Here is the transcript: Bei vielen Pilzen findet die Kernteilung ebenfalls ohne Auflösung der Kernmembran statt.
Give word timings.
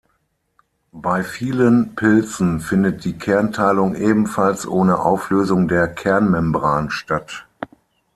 Bei 0.93 1.21
vielen 1.23 1.93
Pilzen 1.93 2.59
findet 2.59 3.05
die 3.05 3.19
Kernteilung 3.19 3.93
ebenfalls 3.93 4.65
ohne 4.67 4.97
Auflösung 4.97 5.67
der 5.67 5.87
Kernmembran 5.93 6.89
statt. 6.89 7.45